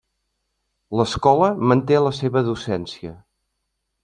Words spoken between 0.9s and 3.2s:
L'escola manté la seva docència.